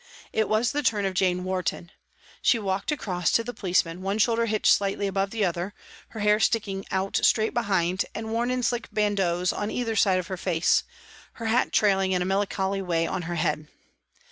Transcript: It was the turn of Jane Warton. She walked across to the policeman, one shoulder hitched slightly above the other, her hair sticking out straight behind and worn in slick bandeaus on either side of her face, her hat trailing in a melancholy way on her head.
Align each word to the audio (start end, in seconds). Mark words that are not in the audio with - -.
It 0.33 0.49
was 0.49 0.71
the 0.71 0.81
turn 0.81 1.05
of 1.05 1.13
Jane 1.13 1.43
Warton. 1.43 1.91
She 2.41 2.57
walked 2.57 2.91
across 2.91 3.29
to 3.33 3.43
the 3.43 3.53
policeman, 3.53 4.01
one 4.01 4.17
shoulder 4.17 4.47
hitched 4.47 4.73
slightly 4.73 5.05
above 5.05 5.29
the 5.29 5.45
other, 5.45 5.75
her 6.09 6.21
hair 6.21 6.39
sticking 6.39 6.87
out 6.89 7.19
straight 7.21 7.53
behind 7.53 8.05
and 8.15 8.31
worn 8.31 8.49
in 8.49 8.63
slick 8.63 8.89
bandeaus 8.91 9.53
on 9.53 9.69
either 9.69 9.95
side 9.95 10.17
of 10.17 10.25
her 10.25 10.37
face, 10.37 10.83
her 11.33 11.45
hat 11.45 11.71
trailing 11.71 12.13
in 12.13 12.21
a 12.23 12.25
melancholy 12.25 12.81
way 12.81 13.05
on 13.05 13.21
her 13.29 13.35
head. 13.35 13.67